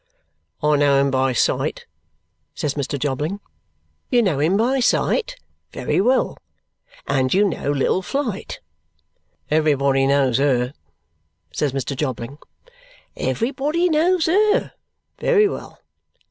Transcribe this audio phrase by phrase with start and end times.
[0.63, 1.85] "I know him by sight,"
[2.55, 2.97] says Mr.
[2.97, 3.39] Jobling.
[4.09, 5.35] "You know him by sight.
[5.73, 6.39] Very well.
[7.05, 8.61] And you know little Flite?"
[9.51, 10.73] "Everybody knows her,"
[11.51, 11.95] says Mr.
[11.95, 12.39] Jobling.
[13.15, 14.73] "Everybody knows her.
[15.19, 15.79] VERY well.